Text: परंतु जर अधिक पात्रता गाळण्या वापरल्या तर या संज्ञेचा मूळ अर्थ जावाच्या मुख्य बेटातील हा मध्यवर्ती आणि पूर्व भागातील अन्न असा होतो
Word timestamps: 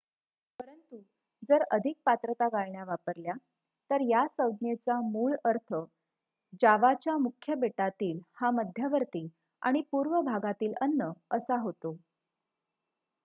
परंतु 0.59 0.97
जर 1.49 1.61
अधिक 1.71 1.95
पात्रता 2.05 2.47
गाळण्या 2.47 2.83
वापरल्या 2.83 3.33
तर 3.89 4.01
या 4.01 4.25
संज्ञेचा 4.29 4.99
मूळ 5.01 5.35
अर्थ 5.45 5.73
जावाच्या 6.61 7.17
मुख्य 7.17 7.55
बेटातील 7.55 8.19
हा 8.35 8.49
मध्यवर्ती 8.51 9.27
आणि 9.61 9.81
पूर्व 9.91 10.19
भागातील 10.21 10.73
अन्न 10.81 11.11
असा 11.31 11.59
होतो 11.61 11.95